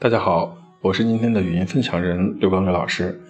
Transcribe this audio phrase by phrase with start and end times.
[0.00, 3.20] 大家好，我是今天的语音分享人刘刚刘老师。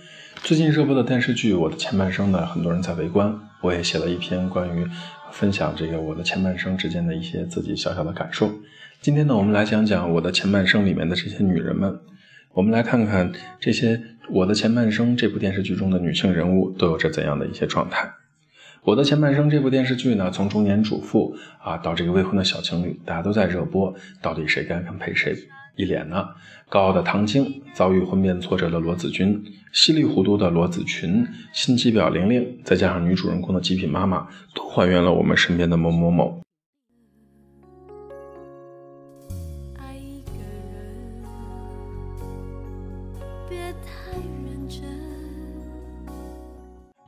[0.42, 4.86] 最近热播的电视剧《我的前半生》呢，很多人在围观，我也写了一篇关于
[5.32, 8.52] 分享这个我的前半生之间的一些自己小小的感受。
[9.00, 11.98] 今天呢，我们来讲讲我的前半生里面的这些女人们。
[12.52, 13.96] 我们来看看这些
[14.28, 18.04] 《我的前半生》这部电视剧中的女性人物都有着怎样的一些状态。
[18.88, 25.36] 《我的前半生》这部电视剧呢，从中年主妇啊到这个未婚的小情侣，大家都在热播，到底谁该跟陪谁？
[25.76, 26.26] 一脸呢，
[26.70, 29.44] 高傲的唐晶，遭遇婚变挫折的罗子君，
[29.74, 36.40] 稀里糊涂的罗子群，心机婊玲玲，再加上女主人公的极品妈妈，都还原了我们身边的某某某。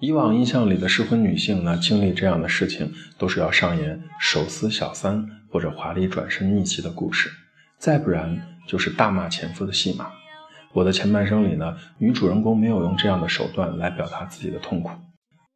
[0.00, 7.30] 以往印象里的适婚女性呢，经历这样的事情，都是要上演手撕小三或者华丽转身逆袭的故事，
[7.77, 10.10] 再不然就是大骂前夫的戏码。
[10.72, 14.91] 我的前半生里呢，女主人公没有用这样的手段来表达自己的痛苦，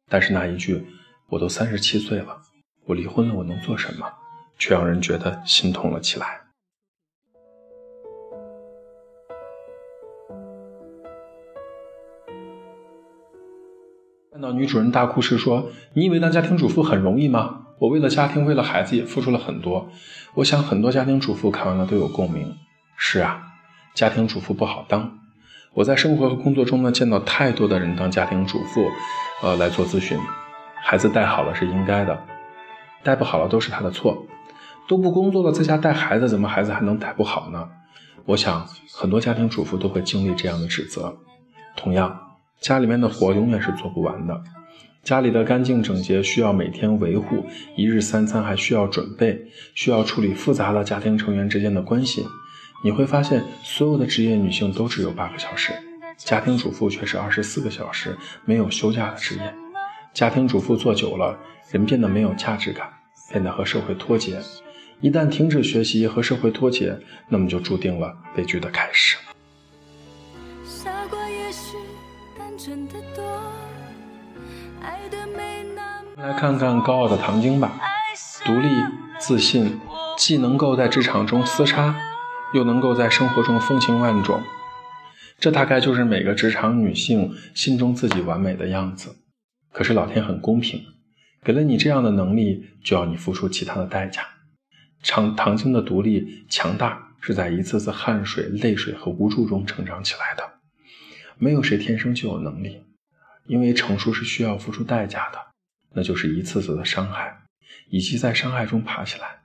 [0.07, 0.85] 但是那一句
[1.29, 2.37] “我都三十七岁了，
[2.85, 4.07] 我离婚了，我能做什么”，
[4.59, 6.44] 却让人觉得心痛了起来。
[14.35, 17.67] 看到女主人大哭时说：“你以为当家庭主妇很容易吗？
[17.79, 19.87] 我为了家庭，为了孩子也付出了很多。
[20.33, 22.53] 我想很多家庭主妇看完了都有共鸣。
[22.97, 23.41] 是啊，
[23.93, 25.19] 家庭主妇不好当。
[25.75, 28.91] 我在生活和工作中呢，见到太多的人当家庭主妇，
[29.41, 30.19] 呃，来做咨询。
[30.83, 32.19] 孩子带好了是应该的，
[33.03, 34.27] 带不好了都是他的错。
[34.89, 37.69] 都不工作了，在家带孩子，怎么孩子还能带不好呢？
[38.25, 41.15] 我想很多家庭主妇都会经历这样的指责。
[41.77, 42.19] 同样。”
[42.61, 44.43] 家里面的活永远是做不完的，
[45.03, 52.25] 家里的干净整洁需要每天维护，一日三餐还需要准备，需要处理复杂的家庭成员之间的关系。
[52.83, 55.73] 你会发现，所有的职业女性都只有八个小时，
[56.17, 59.53] 家庭主妇却是二十四个小时，没有休假的职业。
[60.13, 61.37] 家庭主妇做久了，
[61.71, 62.87] 人变得没有价值感，
[63.31, 64.39] 变得和社会脱节。
[65.01, 69.17] 一旦停止学习和社会脱节，那么就注定了悲剧的开始。
[70.65, 71.77] 傻瓜也许
[72.57, 73.23] 真的多
[76.17, 77.77] 来看看高傲的唐晶吧，
[78.45, 78.69] 独立
[79.19, 79.77] 自信，
[80.17, 81.93] 既能够在职场中厮杀，
[82.53, 84.41] 又能够在生活中风情万种。
[85.37, 89.17] 这大概就是每个职场女性心中自己完美的样子。
[89.73, 90.81] 可是老天很公平，
[91.43, 94.21] 给了你这样的能力，就要你付出其他的代价。
[95.03, 100.54] 唐唐晶的独立强大，是在一次次汗水、泪水和无助中成长起来的。
[101.37, 102.83] 没有谁天生就有能力，
[103.45, 105.39] 因为成熟是需要付出代价的。
[105.93, 107.43] 那就是一次次的伤害，
[107.89, 109.39] 以及在伤害中爬起来。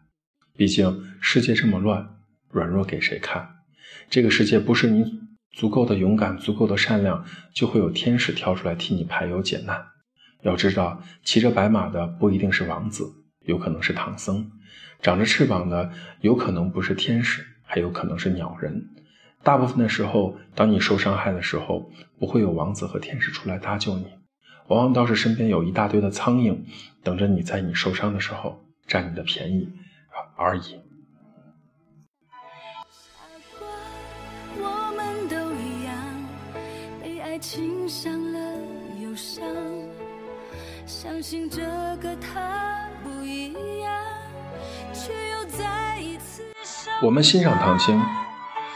[0.56, 2.16] 毕竟世界这么乱，
[2.50, 3.56] 软弱给谁看？
[4.08, 5.20] 这个世界不是你
[5.52, 7.24] 足够的勇敢、足够的善良，
[7.54, 9.86] 就会有天使跳出来替你排忧解难。
[10.42, 13.12] 要知道，骑着白马的不一定是王子，
[13.44, 14.50] 有可能是唐僧；
[15.00, 18.90] 长着翅膀的有可能不是天使，还有可能是鸟人。
[19.42, 24.06] 大部分的时候，当你受伤害的时候，不会有王子和天使出来搭救你。
[24.68, 26.58] 往往倒是身边有一大堆的苍蝇，
[27.02, 29.68] 等着你在你受伤的时候占你的便宜
[30.36, 30.80] 而已。
[47.02, 47.98] 我们欣赏唐青，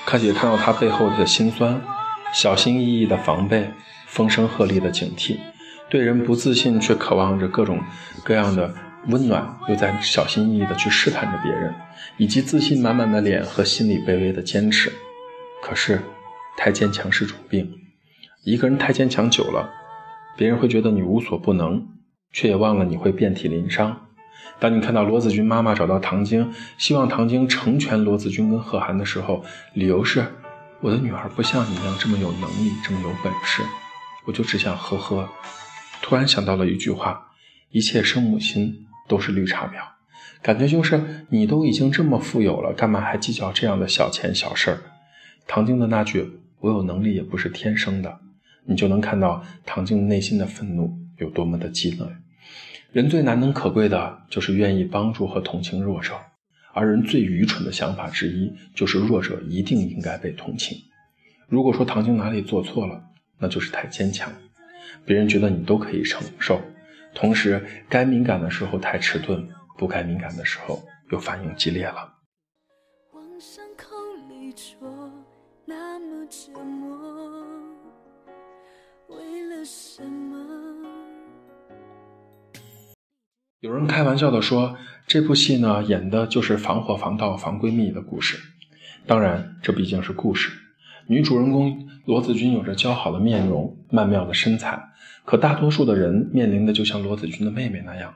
[0.06, 1.80] 可也看到他背后的辛酸，
[2.32, 3.70] 小心翼翼的防备，
[4.06, 5.38] 风声鹤唳的警惕。
[5.90, 7.80] 对人不自信，却渴望着各种
[8.22, 8.74] 各样的
[9.06, 11.74] 温暖，又在小心翼翼的去试探着别人，
[12.16, 14.92] 以及自信满满的脸和心里卑微的坚持。
[15.62, 16.00] 可是，
[16.56, 17.80] 太坚强是种病。
[18.44, 19.70] 一个人太坚强久了，
[20.36, 21.86] 别人会觉得你无所不能，
[22.30, 24.03] 却也忘了你会遍体鳞伤。
[24.64, 29.44] 当你看到罗子君妈妈找到唐晶，希望唐晶成全罗子君跟贺涵的时候，
[29.74, 30.24] 理由是：
[30.80, 33.62] 我的女儿不像你一样这么有能力，这么有本事，
[34.24, 35.28] 我就只想呵呵。
[36.00, 37.28] 突然想到了一句话
[37.72, 39.72] ：“一切生母心都是绿茶婊。”
[40.40, 44.78] 感觉就是你都已经这么富有了，干嘛还计较这样的小钱小事儿？
[45.46, 48.18] 唐晶的那句“我有能力也不是天生的”，
[48.64, 52.06] 你就能看到唐晶内心的愤怒有多么的激烈。
[52.94, 56.14] 人最难能可贵的就是愿意帮助和同情弱者，
[56.72, 60.78] 而人最愚蠢的想法之一就是弱者一定应该被同情。
[61.48, 63.02] 如果说唐晶哪里做错了，
[63.36, 64.32] 那就是太坚强。
[65.04, 66.60] 别人觉得你都可以承受，
[67.12, 69.44] 同时该敏感的时候太迟钝，
[69.76, 70.80] 不该敏感的时候
[71.10, 72.14] 又反应激烈了。
[73.12, 73.96] 往伤口
[74.28, 75.10] 里戳，
[75.64, 77.44] 那么折磨，
[79.08, 80.33] 为了什么
[83.64, 84.76] 有人开玩笑的说，
[85.06, 88.36] 这部戏呢演的就是防火防盗防闺蜜的故事。
[89.06, 90.52] 当然，这毕竟是故事。
[91.06, 94.90] 女主人公罗子君有着姣好的面容、曼妙的身材，
[95.24, 98.14] 可大多数的人面临的就像罗子君的妹妹那样，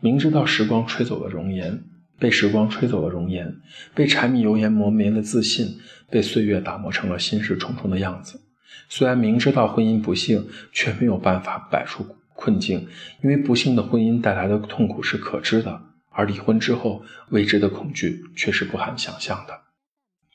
[0.00, 1.78] 明知道时光吹走了容颜，
[2.18, 3.54] 被时光吹走了容颜，
[3.94, 5.76] 被柴米油盐磨没了自信，
[6.08, 8.40] 被岁月打磨成了心事重重的样子。
[8.88, 12.02] 虽然明知道婚姻不幸，却没有办法摆出
[12.36, 12.86] 困境，
[13.24, 15.80] 因为不幸的婚姻带来的痛苦是可知的，
[16.10, 19.62] 而离婚之后未知的恐惧却是不含想象的。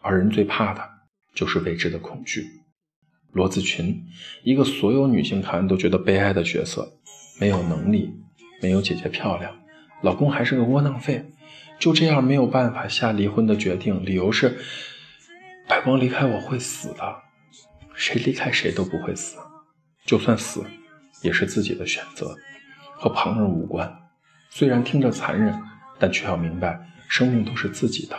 [0.01, 0.81] 而人最怕的
[1.33, 2.45] 就是未知的恐惧。
[3.31, 4.03] 罗子群，
[4.43, 6.99] 一个所有女性看都觉得悲哀的角色，
[7.39, 8.09] 没有能力，
[8.61, 9.55] 没有姐姐漂亮，
[10.01, 11.31] 老公还是个窝囊废，
[11.79, 14.57] 就这样没有办法下离婚的决定，理由是
[15.67, 17.21] 白光离开我会死的。
[17.93, 19.37] 谁离开谁都不会死，
[20.05, 20.65] 就算死，
[21.21, 22.35] 也是自己的选择，
[22.95, 23.91] 和旁人无关。
[24.49, 25.57] 虽然听着残忍，
[25.97, 28.17] 但却要明白，生命都是自己的。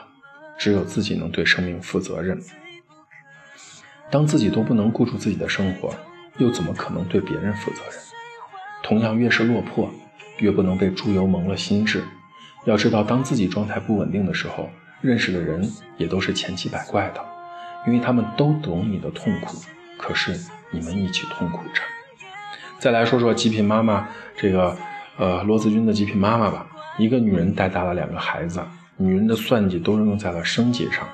[0.58, 2.40] 只有自己能对生命负责任。
[4.10, 5.93] 当自己都不能顾住自己的生活，
[6.38, 8.00] 又怎么可能对别人负责任？
[8.82, 9.90] 同样，越是落魄，
[10.38, 12.04] 越不能被猪油蒙了心智。
[12.64, 14.70] 要知道，当自己状态不稳定的时候，
[15.00, 17.25] 认识的人也都是千奇百怪的，
[17.87, 19.56] 因为他们都懂你的痛苦。
[19.99, 20.38] 可是
[20.70, 21.81] 你们一起痛苦着。
[22.82, 24.76] 再来说说极品妈妈，这个
[25.17, 26.67] 呃罗子君的极品妈妈吧。
[26.99, 28.61] 一个女人带大了两个孩子。
[28.96, 31.06] 女人的算计都用在了生计上，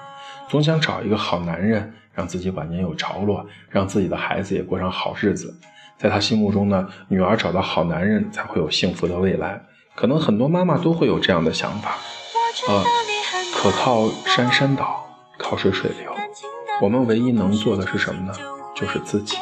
[0.48, 5.54] 总想找一个好男人，让自己晚年有着落，让自己的孩子也过上好日子。
[5.98, 9.60] 在她心目中呢，女儿找到好男人才会有幸福的未来。
[9.94, 11.98] 可能很多妈妈都会有这样的想法，
[12.66, 12.82] 呃，
[13.54, 15.06] 可靠山山倒，
[15.38, 16.10] 靠水水流。
[16.80, 18.32] 我们唯一能做的是什么呢？
[18.74, 19.36] 就是自己。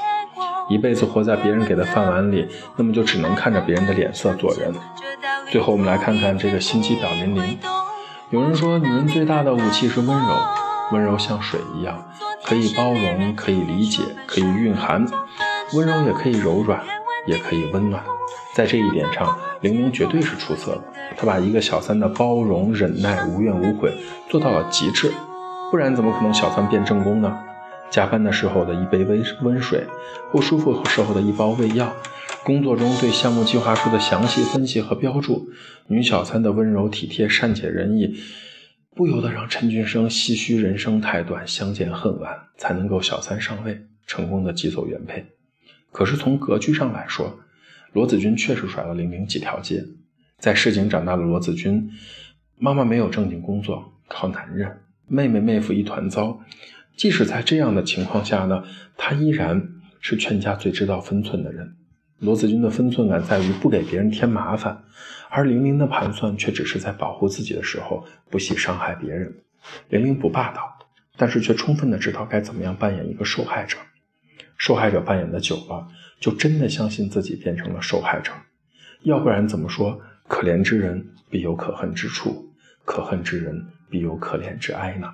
[0.69, 4.73] 一辈子活在别人给的饭碗里，那么就只能看着别人的脸色做人。
[5.51, 7.59] 最后，我们来看看这个心机婊玲玲。
[8.31, 10.35] 有人说，女人最大的武器是温柔，
[10.93, 12.05] 温柔像水一样，
[12.45, 15.07] 可以包容，可以理解，可以蕴含。
[15.75, 16.83] 温柔也可以柔软，
[17.27, 18.03] 也可以温暖。
[18.53, 20.83] 在这一点上，玲玲绝对是出色的。
[21.17, 23.93] 她把一个小三的包容、忍耐、无怨无悔
[24.29, 25.13] 做到了极致，
[25.71, 27.39] 不然怎么可能小三变正宫呢？
[27.91, 29.85] 加班的时候的一杯温温水，
[30.31, 31.95] 不舒服时候的一包胃药。
[32.45, 35.51] 工作中对项目计划书的详细分析和标注，
[35.89, 38.17] 女小三的温柔体贴、善解人意，
[38.95, 45.27] 不由得让陈俊生唏嘘人生太短，相见恨晚，才能够小三上位，成功的挤走原配。
[45.91, 47.41] 可是从格局上来说，
[47.93, 49.85] 罗子君确实甩了玲玲几条街。
[50.39, 51.91] 在市井长大的罗子君，
[52.59, 54.71] 妈妈没有正经工作，靠男人；
[55.09, 56.41] 妹妹妹夫一团糟。
[56.97, 58.65] 即使在这样的情况下呢，
[58.97, 59.69] 他依然
[60.01, 61.77] 是全家最知道分寸的人。
[62.19, 64.83] 罗子君的分寸感在于不给别人添麻烦，
[65.29, 69.35] 而玲玲的盘算却只是在保护自己的时候不惜伤害别人。
[69.91, 70.79] 玲玲不霸道，
[71.19, 73.77] 但是却充分的知道该怎么样扮演一个受害者。
[74.57, 75.87] 受害者扮演的久了，
[76.19, 78.33] 就真的相信自己变成了受害者。
[79.03, 82.55] 要不然怎么说可怜之人必有可恨之处，
[82.87, 85.13] 可恨之人必有可怜之哀呢？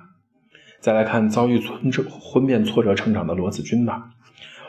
[0.83, 4.09] 再来看遭遇挫折、婚变挫折成长的罗子君吧。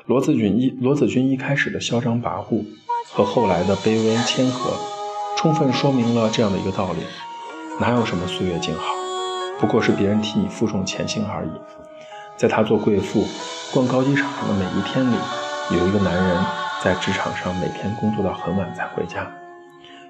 [0.06, 2.64] 罗子君一罗子君一开始的嚣张跋扈
[3.12, 4.70] 和后来的卑微谦和，
[5.36, 7.00] 充分说明了这样的一个道理：
[7.80, 8.94] 哪有什么岁月静好，
[9.58, 11.50] 不过是别人替你负重前行而已。
[12.36, 13.24] 在她做贵妇、
[13.72, 15.16] 逛高级场的每一天里，
[15.76, 16.44] 有一个男人
[16.80, 19.28] 在职场上每天工作到很晚才回家。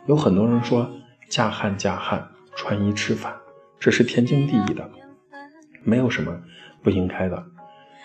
[0.05, 0.87] 有很多人说
[1.31, 3.33] 嫁汉嫁汉，穿衣吃饭，
[3.81, 4.87] 这是天经地义的，
[5.85, 6.41] 没有什么
[6.83, 7.45] 不应该的。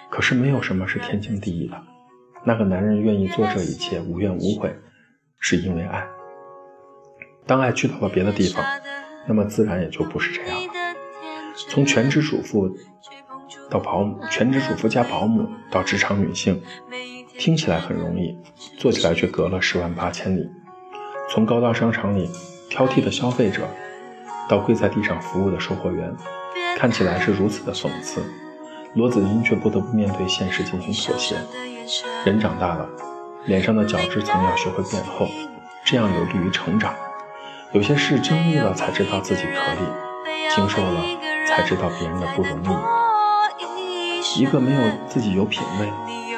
[0.10, 1.82] 可是没有什么是天经地义的。
[2.44, 4.76] 那个男人愿意做这一切，无怨无悔，
[5.40, 6.08] 是因为爱。
[7.46, 8.64] 当爱去到了别的地方，
[9.28, 10.74] 那么自然也就不是这样了。
[11.70, 12.70] 从全职主妇
[13.70, 16.62] 到保姆，全职主妇加保姆到职场女性，
[17.38, 18.38] 听起来很容易，
[18.78, 20.50] 做起来却隔了十万八千里。
[21.30, 22.30] 从高档商场里
[22.70, 23.68] 挑剔的消费者，
[24.48, 26.16] 到跪在地上服务的售货员，
[26.80, 28.24] 看起来是如此的讽刺。
[28.94, 31.36] 罗子君却不得不面对现实进行妥协。
[32.24, 32.88] 人长大了，
[33.48, 35.28] 脸上的角质层要学会变厚，
[35.84, 36.96] 这样有利于成长。
[37.74, 41.04] 有些事经历了才知道自己可以，经受了
[41.46, 44.42] 才知道别人的不容易。
[44.42, 45.92] 一个没有自己有品位、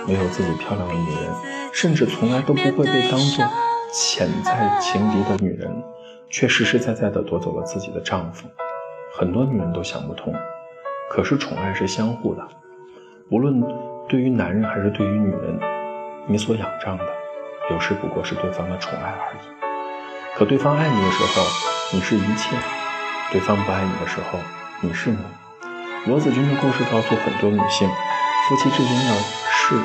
[0.08, 1.32] 没有自己漂亮的女人，
[1.72, 3.46] 甚至从来都不会被当做
[3.94, 5.72] 潜在情敌的女人，
[6.32, 8.48] 却实实在在地夺走了自己的丈夫。
[9.13, 10.34] 很多女人都想不通。
[11.10, 12.48] 可是宠爱是相互的，
[13.30, 13.62] 无论
[14.08, 15.60] 对于男人还是对于女人，
[16.25, 17.06] 你所仰仗的，
[17.70, 19.38] 有时不过是对方的宠爱而已。
[20.36, 21.44] 可对方爱你的时候，
[21.94, 22.56] 你是一切；
[23.32, 24.39] 对方不爱你的时候，
[24.80, 25.18] 你是你。
[26.08, 27.89] 罗子君的故事告诉很多女性，
[28.48, 29.13] 夫妻之间要
[29.51, 29.75] 势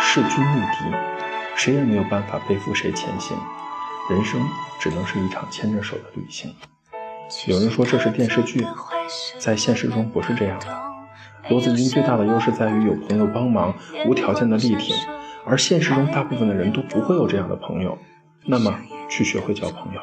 [0.00, 0.96] 势均力敌，
[1.54, 3.36] 谁也没有办法背负谁前行。
[4.08, 4.40] 人生
[4.80, 6.50] 只能是一场牵着手的旅行。
[7.46, 8.66] 有人说这是电视剧，
[9.38, 10.66] 在现实中不是这样的。
[11.48, 13.74] 罗子君最大的优势在于有朋友帮忙，
[14.06, 14.94] 无条件的力挺，
[15.44, 17.96] 而现实中大部分的人都不会有这样的朋友。
[18.46, 18.74] 那么，
[19.08, 20.00] 去学会交朋友，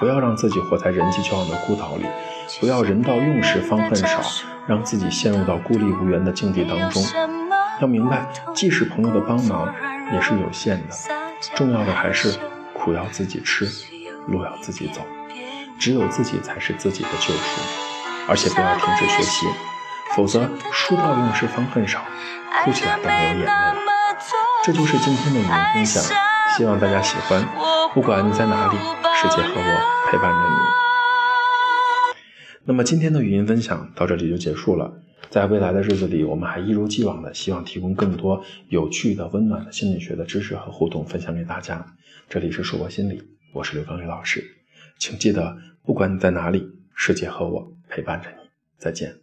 [0.00, 2.04] 不要让自己活在人际交往的孤岛里，
[2.60, 4.20] 不要人到用时方恨少，
[4.66, 7.02] 让自己陷入到孤立无援的境地当中。
[7.80, 9.72] 要明白，即使朋友的帮忙
[10.12, 10.94] 也是有限的，
[11.54, 12.38] 重要的还是
[12.74, 13.66] 苦要自己吃，
[14.28, 15.02] 路要自己走。
[15.82, 17.60] 只有自己才是自己的救赎，
[18.28, 19.46] 而且不要停止学习，
[20.14, 22.04] 否则书到用时方恨少，
[22.62, 23.74] 哭起来都没有眼泪了。
[24.64, 26.00] 这就是今天的语音分享，
[26.56, 27.44] 希望大家喜欢。
[27.92, 30.54] 不管你在哪里，世界和我陪伴着你。
[32.64, 34.92] 那么今天的语音分享到这里就结束了。
[35.30, 41.84] 在未来的日子里，我们还一如既往的希望提供更多有趣的、温暖的心理学的知识和互动分享给大家。
[42.28, 43.20] 这里是硕博心理，
[43.52, 44.44] 我是刘刚宇老师，
[44.96, 45.56] 请记得。
[45.84, 48.36] 不管你在哪里，世界和我陪伴着你。
[48.78, 49.21] 再见。